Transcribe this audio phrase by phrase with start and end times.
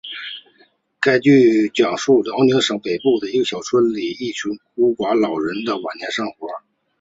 [0.99, 6.47] 该剧讲述辽宁省北部一个小山村里一群孤寡老人的晚年生活。